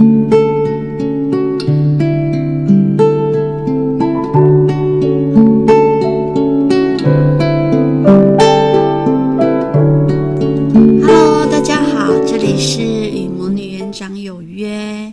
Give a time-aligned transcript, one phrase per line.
[0.00, 0.24] Hello，
[11.50, 15.12] 大家好，这里是与魔女园长有约。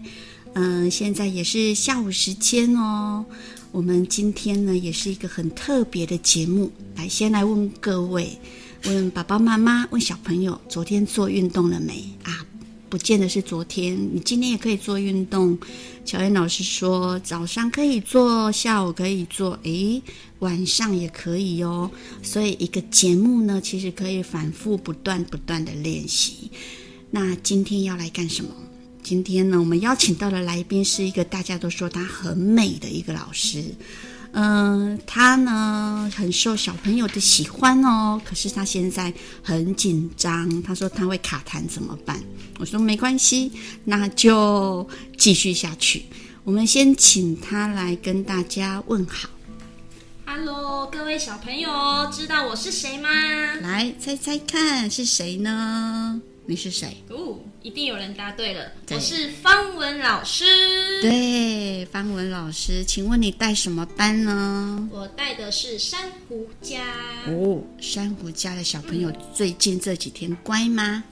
[0.53, 3.25] 嗯，现在也是下午时间哦。
[3.73, 6.71] 我们今天呢，也是一个很特别的节目。
[6.95, 8.39] 来，先来问各位，
[8.85, 12.36] 问爸爸妈妈，问小朋友，昨天做运动了没啊？
[12.89, 15.57] 不见得是昨天，你今天也可以做运动。
[16.05, 20.01] 乔燕老师说，早上可以做，下午可以做，诶，
[20.39, 21.91] 晚上也可以哦。
[22.23, 26.49] 所以一个节目呢，其实可以反复不断不断的练习。
[27.11, 28.51] 那今天要来干什么？
[29.03, 33.63] 今天呢，我们邀请到的来宾是一个大家都说她很美的一个老师。
[34.39, 40.61] 嗯，他呢很受小朋友的喜欢哦，可是他现在很紧张。
[40.61, 42.21] 他说他会卡痰怎么办？
[42.59, 43.51] 我说没关系，
[43.83, 44.87] 那就
[45.17, 46.05] 继续下去。
[46.43, 49.27] 我们先请他来跟大家问好。
[50.27, 53.09] Hello，各位小朋友，知道我是谁吗？
[53.61, 56.21] 来猜猜看是谁呢？
[56.49, 56.95] 你是谁？
[57.09, 58.71] 哦，一定有人答对了。
[58.85, 60.45] 对我是方文老师。
[61.01, 64.87] 对，方文老师，请问你带什么班呢？
[64.89, 66.85] 我带的是珊瑚家。
[67.27, 71.03] 哦，珊瑚家的小朋友最近这几天乖吗？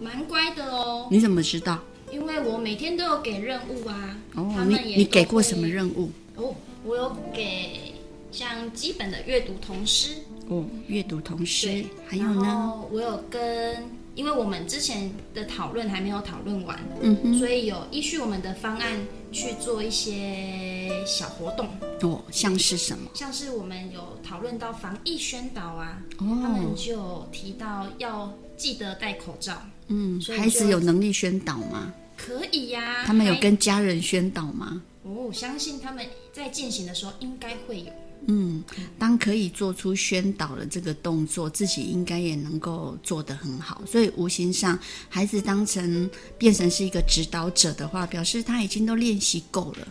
[0.00, 1.08] 蛮乖的哦。
[1.10, 1.82] 你怎么知道？
[2.12, 4.16] 因为我每天都有给任务啊。
[4.36, 6.08] 哦，他们也你你给过什么任务？
[6.36, 7.94] 哦，我有给
[8.30, 10.10] 像基本的阅读童诗。
[10.46, 12.80] 哦，阅读童诗对，还有呢？
[12.92, 14.03] 我有跟。
[14.14, 21.68] 因为我们之前的讨论还没有讨论完，嗯哼，所以有依据我们的方案去做一些小活动。
[22.02, 23.10] 哦，像是什么？
[23.14, 29.60] 像是我们有讨论到防疫宣导啊，哦，他们就提到要记得戴口罩。
[29.88, 31.92] 嗯，孩子有能力宣导吗？
[32.16, 33.04] 可以呀、啊。
[33.04, 34.80] 他们有跟家人宣导吗？
[35.02, 37.92] 哦，相信他们在进行的时候应该会有。
[38.26, 38.64] 嗯，
[38.98, 43.82] 当可以做出宣导的这个动作，自己应该也能够做得很好。
[43.86, 44.78] 所以无形上，
[45.08, 49.88] 孩子当成变成是一个指导者的话，表示他已经都练习够了，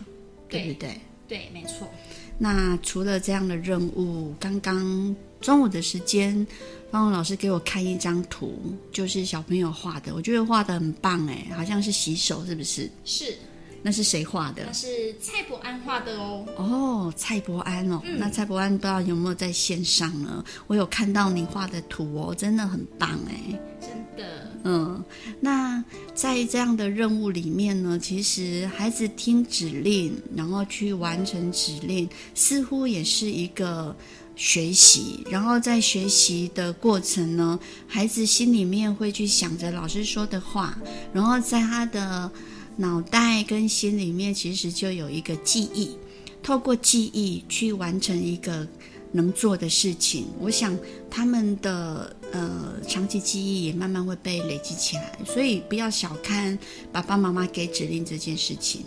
[0.48, 1.00] 对，对不对？
[1.26, 1.88] 对，没错。
[2.36, 6.46] 那除了这样的任务，刚刚中午的时间，
[6.90, 12.90] 方文老师给我看一张图，就是小朋友画的，我觉得画的很棒哎，好像是洗手，是不是？
[13.04, 13.36] 是。
[13.86, 14.62] 那是谁画的？
[14.66, 16.46] 那是蔡伯安画的哦。
[16.56, 20.42] 哦，蔡伯安哦，嗯、那蔡伯安不知道有没有在线上呢？
[20.66, 24.50] 我有看到你画的图哦，真的很棒哎，真的。
[24.64, 25.04] 嗯，
[25.38, 25.84] 那
[26.14, 33.94] 在这样的任务里面呢，其实孩子听指令，然后去完成指令，似乎也是一个
[34.34, 35.22] 学习。
[35.30, 40.74] 然后在学习的过程呢，孩子心里面会去想着老师说的话，
[41.12, 42.30] 然后在他的。
[42.76, 45.96] 脑袋跟心里面其实就有一个记忆，
[46.42, 48.66] 透过记忆去完成一个
[49.12, 50.26] 能做的事情。
[50.40, 50.76] 我想
[51.08, 56.58] 他们的呃长期记忆也慢慢会被累积起来，所以不要小看
[56.90, 58.82] 爸爸妈妈给指令这件事情。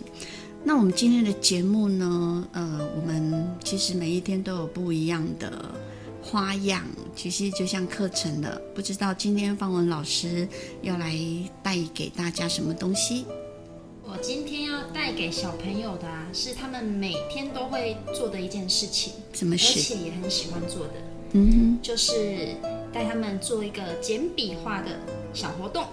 [0.64, 5.74] 那我们今天的节目呢，呃，我们其实每一天都有不一样的
[6.20, 6.84] 花样，
[7.16, 8.60] 其实就像课程了。
[8.74, 10.46] 不知道今天方文老师
[10.82, 11.16] 要来
[11.62, 13.24] 带给大家什么东西？
[14.18, 19.78] 我今天要带给小朋友的啊，是他们每天都会做的一件事情，什么事？
[19.78, 20.94] 而且也很喜欢做的，
[21.34, 22.56] 嗯哼，就是
[22.92, 24.98] 带他们做一个简笔画的
[25.32, 25.86] 小活动。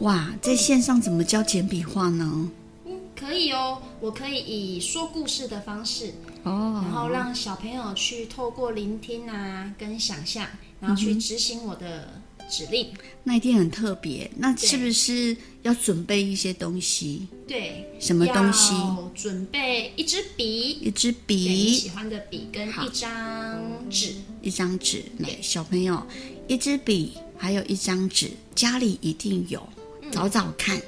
[0.00, 2.50] 哇，在线上怎么教简笔画呢？
[2.86, 10.46] 嗯，可以哦，我可以以说故事的方式哦，然后让小朋友去透过聆听啊，跟想象，
[10.80, 12.08] 然后去执行我的。
[12.48, 12.88] 指令，
[13.24, 14.30] 那一定很特别。
[14.36, 17.26] 那是不是要准备一些东西？
[17.46, 18.74] 对，什么东西？
[19.14, 25.02] 准备一支笔，一支笔，你喜欢的笔跟一张纸，一张纸。
[25.18, 26.04] 对，小朋友，
[26.48, 29.66] 一支笔，还有一张纸，家里一定有，
[30.10, 30.76] 找找看。
[30.78, 30.82] 嗯、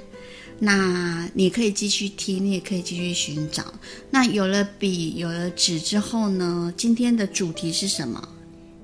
[0.61, 3.65] 那你可以继续听，你也可以继续寻找。
[4.11, 6.73] 那有了笔，有了纸之后呢？
[6.77, 8.29] 今天的主题是什么？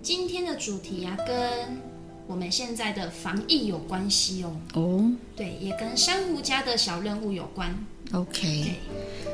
[0.02, 1.93] 今天的主题呀、啊，跟。
[2.26, 4.56] 我们现在的防疫有关系哦。
[4.74, 7.74] 哦，对，也跟珊瑚家的小任务有关。
[8.12, 8.74] OK，对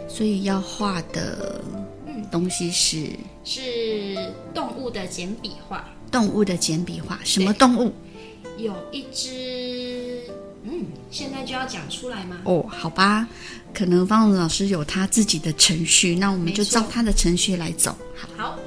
[0.09, 1.63] 所以要画的
[2.31, 5.85] 东西是、嗯、是动物的简笔画。
[6.11, 7.93] 动物的简笔画，什么动物？
[8.59, 10.23] 有一只，
[10.65, 12.41] 嗯，现在就要讲出来吗？
[12.45, 13.29] 哦，好吧，
[13.73, 17.97] 可能方文老师有他自己的程序，那我们就照他的程序来走。
[18.17, 18.29] 好。
[18.37, 18.59] 好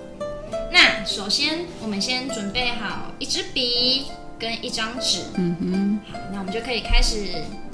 [0.74, 4.08] 那首先，我们先准备好一支笔
[4.40, 5.20] 跟一张纸。
[5.36, 6.00] 嗯哼。
[6.12, 7.28] 好，那我们就可以开始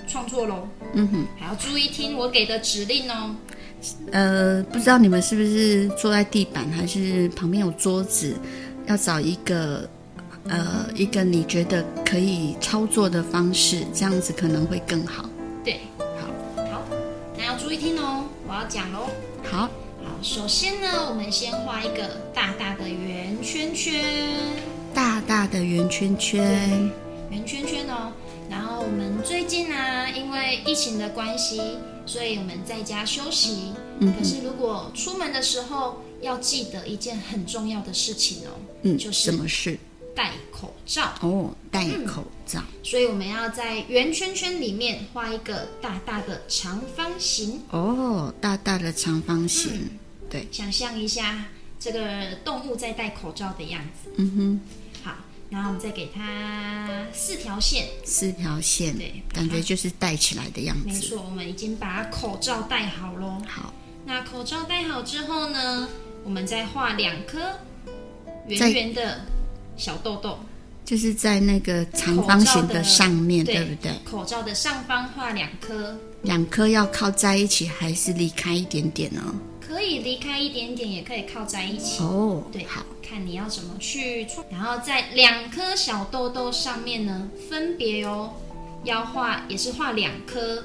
[0.06, 0.68] 创作喽。
[0.92, 3.34] 嗯哼，还要注意听我给的指令哦。
[4.12, 8.36] 呃，不知道你们是不是坐在地板，还是旁边有桌子？
[8.88, 9.90] 要找一个，
[10.50, 15.24] 呃，一个你觉得可以操作的方式，这样子可能会更好。
[15.63, 16.81] 对，好，好，
[17.38, 19.07] 那要注意听哦，我要讲喽。
[19.50, 19.69] 好，好，
[20.21, 24.04] 首先呢，我们先画一个大大的圆圈圈，
[24.94, 26.92] 大大的圆圈圈，
[27.31, 28.12] 圆圈圈哦。
[28.50, 31.62] 然后我们最近呢、啊，因为疫情的关系，
[32.06, 33.71] 所以我们在家休息。
[34.00, 38.51] 嗯，可是如果出门的时候，要记得一件很重要的事情哦。
[38.81, 39.80] 嗯，就是什么事？
[40.13, 41.13] 戴口罩。
[41.22, 42.60] 哦，戴口罩。
[42.60, 47.62] 嗯，所以我们要在圆圈圈里面画一个大大的长方形。
[47.69, 49.72] 哦，大大的长方形。
[49.74, 49.89] 嗯，
[50.29, 51.45] 对，想象一下
[51.79, 54.11] 这个动物在戴口罩的样子。
[54.17, 54.61] 嗯哼。
[55.03, 55.15] 好
[55.49, 60.85] 然后我们再给它四条线，四条线，对，感觉就是戴起来的样子。
[60.85, 63.41] 没错，我们已经把口罩戴好喽。
[63.47, 63.73] 好，
[64.05, 65.89] 那口罩戴好之后呢，
[66.23, 67.39] 我们再画两颗
[68.47, 69.21] 圆圆的
[69.75, 70.37] 小豆豆，
[70.85, 73.91] 就是在那个长方形的上面，对，对不对？
[74.05, 79.33] 口罩的上方画两颗，两颗要靠在一起还是离开一点点呢？
[79.69, 82.01] 可以离开一点点，也可以靠在一起。
[82.01, 84.25] 哦，对，好，看你要怎么去。
[84.50, 88.33] 然后在两颗小豆豆上面呢，分别哦，
[88.83, 90.63] 要画也是画两颗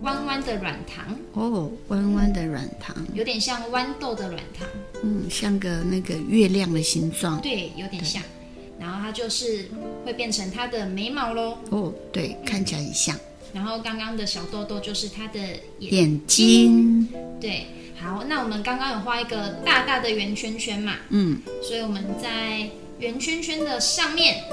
[0.00, 1.14] 弯弯的软糖。
[1.34, 4.66] 哦，弯弯的软糖，有点像豌豆的软糖。
[5.02, 7.38] 嗯，像个那个月亮的形状。
[7.42, 8.22] 对，有点像。
[8.80, 9.68] 然后它就是
[10.06, 11.58] 会变成它的眉毛喽。
[11.68, 13.14] 哦，对，看起来很像。
[13.52, 15.38] 然后刚刚的小豆豆就是它的
[15.78, 15.90] 眼睛。
[15.90, 17.08] 眼睛。
[17.38, 17.66] 对。
[18.04, 22.68] 好，那我们刚刚有画一个大大的圆圈圈嘛，嗯，所以我们在
[22.98, 24.44] 圆圈圈的上面，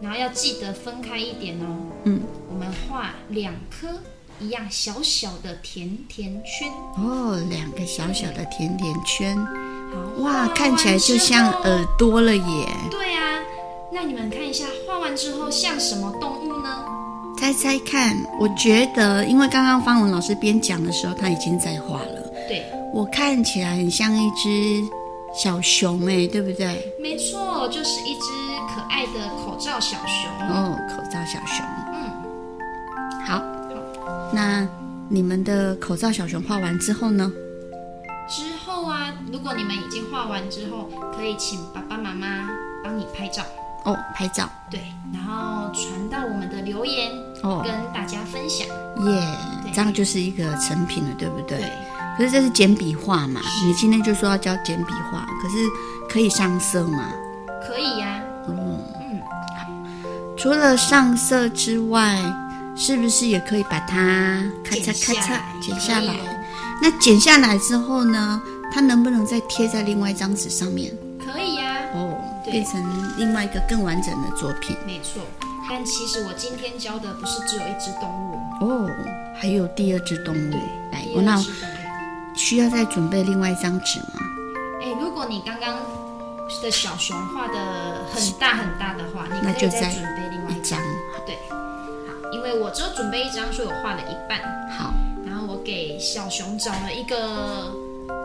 [0.00, 2.20] 然后要记得分开一点哦，嗯，
[2.52, 3.88] 我们画两颗
[4.40, 6.68] 一样小小的甜甜圈，
[6.98, 13.38] 哦，两个小小的甜甜圈，好，哇，看起来就像耳朵了耶，对啊，
[13.92, 16.84] 那你们看一下，画完之后像什么动物呢？
[17.38, 22.64] 猜猜看，我觉得，因为刚刚方文老师边讲的时候，他已经在画了，对。
[22.92, 24.82] 我看起来很像一只
[25.34, 26.92] 小熊哎，对不对？
[27.00, 28.30] 没错，就是一只
[28.74, 30.30] 可爱的口罩小熊。
[30.48, 31.66] 哦，口罩小熊。
[31.92, 32.10] 嗯，
[33.26, 33.38] 好。
[33.38, 33.42] 好，
[34.32, 34.66] 那
[35.08, 37.30] 你们的口罩小熊画完之后呢？
[38.28, 42.48] 之后啊，如果你们已经画完之后，可以请爸爸妈妈
[42.82, 43.42] 帮你拍照。
[43.84, 44.48] 哦，拍照。
[44.68, 44.80] 对，
[45.12, 47.08] 然后传到我们的留言，
[47.44, 48.66] 哦，跟大家分享。
[49.06, 49.22] 耶，
[49.72, 51.58] 这样就是一个成品了，对不对？
[51.58, 51.70] 对。
[52.16, 53.40] 可是这是简笔画嘛？
[53.64, 55.56] 你今天就说要教简笔画，可是
[56.08, 57.12] 可以上色吗？
[57.66, 58.48] 可以呀、啊。
[58.48, 59.20] 哦，嗯，
[59.58, 59.68] 好。
[60.36, 62.18] 除了上色之外，
[62.74, 66.14] 是不是也可以把它咔嚓咔嚓剪下来？
[66.80, 68.40] 那剪下来之后呢？
[68.72, 70.92] 它能不能再贴在另外一张纸上面？
[71.18, 71.96] 可以呀、啊。
[71.96, 72.18] 哦，
[72.50, 72.82] 变成
[73.18, 74.76] 另外一个更完整的作品。
[74.86, 75.22] 没错。
[75.68, 78.90] 但其实我今天教的不是只有一只动物哦，
[79.38, 80.50] 还有第二只动物。
[80.50, 80.60] 对，
[80.92, 81.36] 来，我那。
[82.36, 84.20] 需要再准备另外一张纸吗？
[84.82, 85.78] 哎，如果你刚刚
[86.62, 87.54] 的小熊画的
[88.14, 90.78] 很大很大的话，你可以再准备另外一张。
[91.24, 94.38] 对，好，因为我只有准备一张，所以我画了一半。
[94.78, 94.92] 好，
[95.26, 97.72] 然后我给小熊找了一个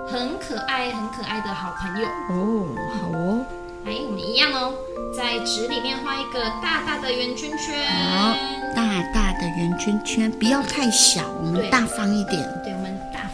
[0.08, 2.08] 很可爱、很可爱的好朋友。
[2.30, 2.68] 哦，
[3.00, 3.46] 好哦。
[3.86, 4.74] 哎，我们一样哦，
[5.16, 7.88] 在纸里面画一个大大的圆圈圈。
[7.88, 8.36] 好，
[8.76, 12.62] 大大的圆圈圈，不要太小，我们大方一点。
[12.64, 12.72] 对，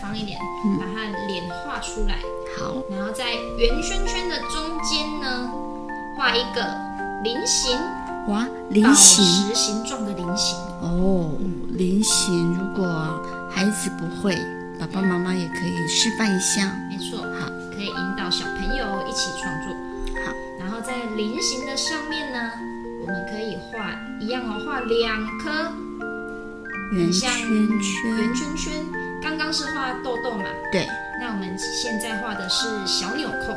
[0.07, 0.19] 我们。
[0.19, 0.39] 一点，
[0.79, 2.17] 把它脸画出来。
[2.57, 5.51] 好，然后在圆圈圈的中间呢，
[6.17, 6.65] 画一个
[7.23, 7.77] 菱形。
[8.27, 10.57] 哇，菱形，宝石形状的菱形。
[10.81, 11.31] 哦，
[11.73, 12.55] 菱形。
[12.55, 14.35] 如果孩子不会，
[14.79, 16.75] 爸爸妈妈也可以示范一下。
[16.89, 19.73] 没错，好，可以引导小朋友一起创作。
[20.25, 22.51] 好，然后在菱形的上面呢，
[23.01, 25.71] 我们可以画一样哦，画两颗
[26.93, 29.06] 圆圈圈，圆圈圈。
[29.27, 30.45] 刚刚是画豆豆嘛？
[30.71, 30.87] 对。
[31.19, 33.53] 那我们现在画的是小纽扣。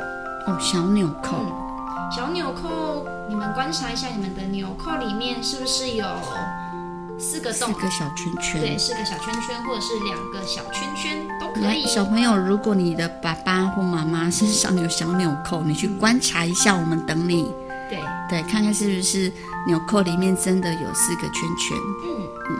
[0.51, 1.37] 哦，小纽扣。
[1.37, 6.05] 嗯，小纽扣，你们观察一下，你们的纽扣里面是不是有
[7.17, 7.73] 四个洞？
[7.73, 8.59] 四个小圈圈。
[8.59, 11.85] 对，四个小圈圈，或者是两个小圈圈都可以。
[11.85, 17.49] 小朋友，如果你的爸爸或妈妈身上有小纽扣，你去观察一下，我们等你。
[17.89, 19.31] 对对，看看是不是
[19.67, 21.77] 纽扣里面真的有四个圈圈。
[22.03, 22.59] 嗯嗯，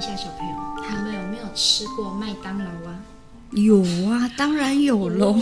[0.00, 0.54] 一下小朋友，
[0.88, 2.98] 他们有没有吃过麦当劳啊？
[3.50, 5.38] 有啊，当然有喽。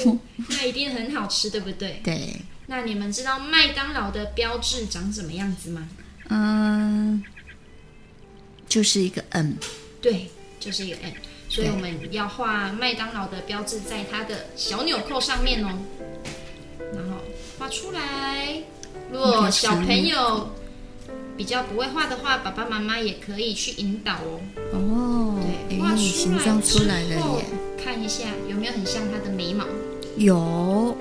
[0.48, 2.00] 那一定很好吃，对不对？
[2.02, 2.34] 对。
[2.66, 5.88] 那你们知道麦当劳的标志长什么样子吗？
[6.30, 7.22] 嗯，
[8.68, 9.52] 就是一个 M。
[10.02, 11.12] 对，就是一个 M。
[11.48, 15.68] 所以我们要画麦当劳的标志在它的小纽扣上面哦，
[16.92, 17.18] 然后
[17.60, 18.60] 画出来。
[19.12, 20.50] 如果小朋友
[21.38, 24.40] 比较不会画的话，爸爸妈妈也可以去引导哦。
[24.72, 27.44] 哦，对，画出来形状出来了耶！
[27.82, 29.64] 看一下有没有很像它的眉毛？
[30.16, 30.96] 有，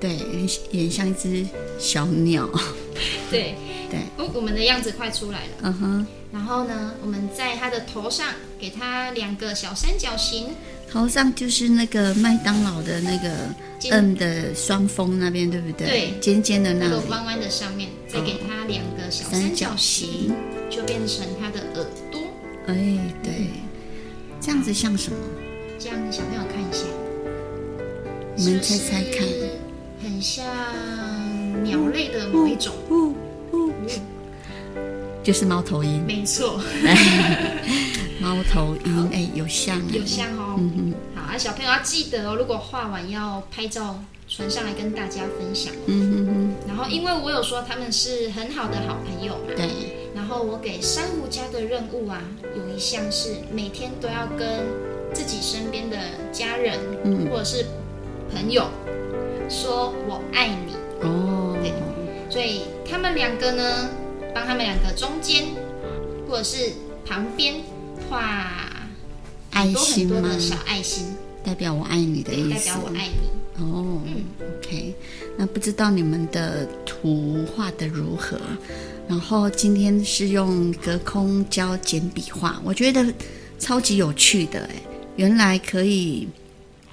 [0.00, 0.16] 对，
[0.72, 1.46] 也很像一只
[1.78, 2.50] 小鸟。
[3.30, 3.54] 对
[3.88, 5.52] 对，哦，我们的样子快出来了。
[5.62, 6.06] 嗯哼。
[6.32, 8.26] 然后呢，我们在它的头上
[8.58, 10.48] 给它两个小三角形。
[10.90, 13.30] 头上就是那个麦当劳的那个
[13.90, 15.86] M 的双峰那边，对不对？
[15.86, 16.90] 对，尖尖的那里。
[16.90, 20.32] 那个弯弯的上面，再给它两个小三角形，
[20.70, 22.20] 就变成它的耳朵。
[22.66, 22.74] 哎，
[23.22, 23.50] 对，
[24.40, 25.18] 这样子像什么？
[25.78, 26.84] 这样小朋友看一下，
[28.36, 29.26] 你们猜猜看，
[30.02, 30.44] 很像
[31.62, 32.74] 鸟类的某一种。
[35.22, 36.02] 就是猫头鹰。
[36.06, 36.58] 没错。
[38.20, 40.56] 猫头鹰，哎，有像，有像哦。
[40.58, 43.94] 嗯哼，好啊，小朋友要记得哦，如果画完要拍照
[44.26, 45.72] 传上来跟大家分享。
[45.86, 46.54] 嗯哼哼。
[46.66, 49.54] 然后，因为我有说他们是很好的好朋友嘛。
[49.56, 49.68] 对。
[50.16, 52.20] 然后我给珊瑚家的任务啊，
[52.56, 54.66] 有一项是每天都要跟
[55.14, 55.96] 自己身边的
[56.32, 57.64] 家人，嗯，或者是
[58.32, 58.66] 朋友
[59.48, 60.74] 说“我爱你”。
[61.06, 61.56] 哦。
[61.62, 61.72] 对。
[62.28, 63.88] 所以他们两个呢，
[64.34, 65.44] 帮他们两个中间
[66.28, 66.72] 或者是
[67.06, 67.54] 旁边。
[68.08, 68.72] 画
[69.50, 70.38] 爱心吗？
[70.38, 71.04] 小爱心，
[71.44, 72.50] 代表我爱你的意思。
[72.50, 73.62] 代表我爱你。
[73.62, 74.24] 哦，嗯
[74.58, 74.94] ，OK。
[75.36, 78.38] 那不知道你们的图画得如何？
[79.08, 83.12] 然后今天是用隔空教简笔画，我觉得
[83.58, 84.76] 超级有趣的哎！
[85.16, 86.28] 原来可以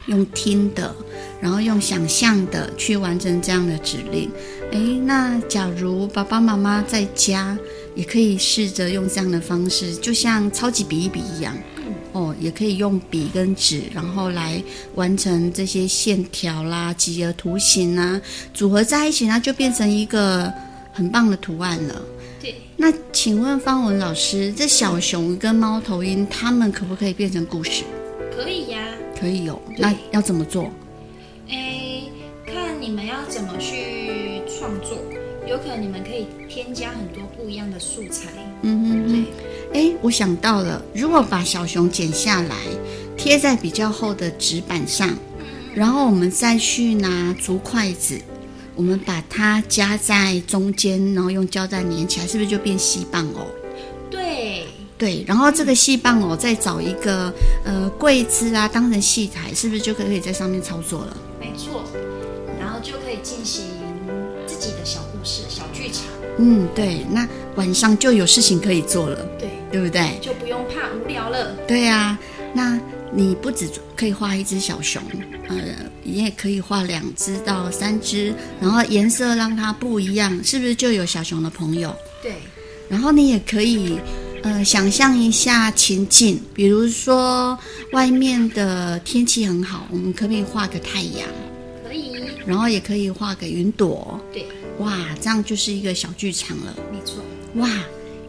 [0.07, 0.93] 用听的，
[1.39, 4.29] 然后用想象的去完成这样的指令。
[4.71, 7.57] 诶，那假如爸爸妈妈在家。
[7.95, 11.57] 也可以试着用这样的方式，就像超级笔一笔一样，
[12.11, 14.61] 哦，也可以用笔跟纸，然后来
[14.95, 18.21] 完成这些线条啦、几何图形啊，
[18.53, 20.51] 组合在一起那，就变成一个
[20.91, 22.01] 很棒的图案了。
[22.41, 22.55] 对。
[22.77, 27.83] 那请问方文老师，这小熊跟猫头鹰，它们可不可以变成故事？
[28.35, 28.85] 可以呀。
[29.17, 29.61] 可以有。
[29.77, 30.69] 那要怎么做？
[31.47, 32.01] 哎，
[32.45, 34.97] 看你们要怎么去创作。
[35.47, 37.14] 有可能你们可以添加很多
[37.45, 38.29] 不一样的素材。
[38.63, 39.23] 嗯哼，对。
[39.71, 42.55] 哎，我想到了，如果把小熊剪下来，
[43.15, 48.19] 贴在比较厚的纸板上，嗯，然后我们再去拿竹筷子，
[48.75, 53.45] 我们把它夹在中间，然后用胶带粘起来，是不是就变细棒哦？
[54.09, 54.63] 对。
[54.97, 57.31] 对，然后这个细棒哦再找一个
[57.63, 61.17] 呃柜子啊，当成戏台，是不是就可以在上面操作了？
[61.37, 61.83] 没错，
[62.57, 63.65] 然后就可以进行
[66.37, 70.19] 嗯，对，那晚上就有事情可以做了，对，对不对？
[70.21, 71.55] 就不用怕无聊了。
[71.67, 72.19] 对呀、啊，
[72.53, 72.79] 那
[73.11, 75.01] 你不止可以画一只小熊，
[75.47, 75.55] 呃，
[76.03, 81.95] 你也可以画两只到三只，然后颜色让它不一样，是不是就有小熊的朋友？
[82.21, 82.33] 对。
[82.89, 83.97] 然后你也可以，
[84.43, 87.57] 呃，想象一下情境，比如说
[87.93, 91.27] 外面的天气很好，我们可不可以画个太阳？
[91.87, 92.13] 可以。
[92.45, 94.19] 然后也可以画个云朵。
[94.31, 94.45] 对。
[94.79, 96.75] 哇，这样就是一个小剧场了。
[96.91, 97.23] 没错。
[97.55, 97.69] 哇，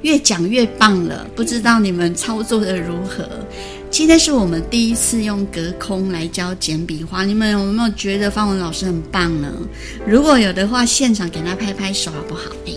[0.03, 3.29] 越讲越棒了，不知道你们操作的如何？
[3.91, 9.53] 今天是我们第一次用隔空来教简笔画，你们有没有觉得方文老师很棒呢？
[10.07, 12.43] 如果有的话，现场给他拍拍手好不好？
[12.67, 12.73] 哎，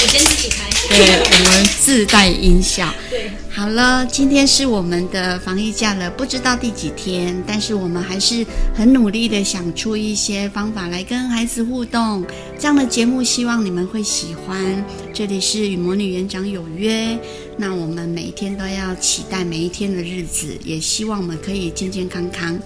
[0.00, 0.77] 我先自己拍。
[0.88, 2.92] 对，我们自带音效。
[3.10, 3.30] 对。
[3.50, 12.24] 好了，今天是我们的防疫假了，不知道第几天，但是我们还是很努力的想出一些方法来跟孩子互动。
[12.58, 14.84] 这样的节目，希望你们会喜欢。
[15.12, 17.18] 这里是与魔女园长有约，
[17.56, 22.58] 那我们每一天都要期待每一天的日子，也希望我们可以健健康康。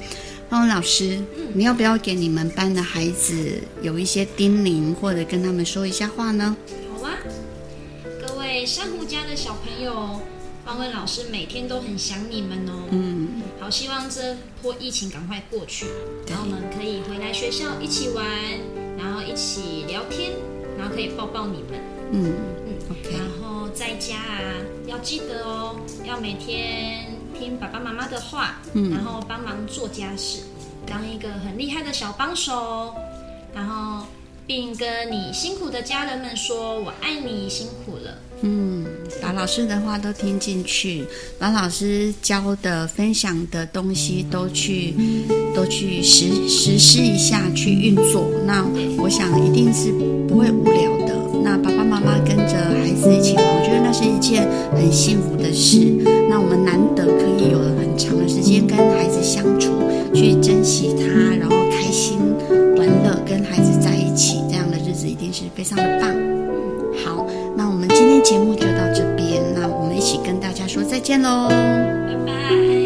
[0.50, 1.18] 方文老师，
[1.54, 3.34] 你要不要给你们班的孩子
[3.80, 6.54] 有一些叮咛，或者跟他们说一下话呢？
[6.94, 7.16] 好啊，
[8.66, 10.20] 珊瑚家的小朋友。
[10.64, 15.86] 方文老师每天都很想你们哦，嗯，好，希望这波疫情赶快过去，
[16.28, 18.24] 然后我们可以回来学校一起玩，
[18.96, 20.30] 然后一起聊天，
[20.78, 21.80] 然后可以抱抱你们，
[22.12, 22.32] 嗯。
[22.64, 24.54] 嗯，OK，然后在家啊，
[24.86, 30.42] 要记得哦，要每天听爸爸妈妈的话，嗯，然后帮忙做家事，
[30.86, 32.94] 当一个很厉害的小帮手，
[33.52, 34.06] 然后
[34.46, 38.84] 并跟你辛苦的家人们说：“我爱你，辛苦了。”嗯，
[39.20, 41.04] 把老师的话都听进去，
[41.38, 44.94] 把老师教的、分享的东西都去
[45.54, 48.28] 都去实实施一下，去运作。
[48.44, 48.66] 那
[48.98, 49.92] 我想一定是
[50.26, 51.14] 不会无聊的。
[51.44, 55.78] 那爸爸妈妈跟着孩子一起玩，我觉得那是一件很幸福的事。
[56.28, 59.70] 那我们难得可以有了很长的时间跟孩子相处，
[60.12, 62.18] 去珍惜他，然后开心
[62.76, 66.41] 玩乐，跟孩子在一起，这样的日子一定是非常的棒。
[71.02, 72.81] 见喽，拜拜。